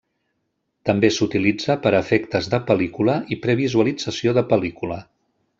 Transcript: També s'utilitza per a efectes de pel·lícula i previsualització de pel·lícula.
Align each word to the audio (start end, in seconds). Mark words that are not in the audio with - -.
També 0.89 1.11
s'utilitza 1.17 1.75
per 1.83 1.91
a 1.93 2.01
efectes 2.05 2.49
de 2.55 2.63
pel·lícula 2.71 3.19
i 3.37 3.41
previsualització 3.47 4.35
de 4.39 4.49
pel·lícula. 4.55 5.03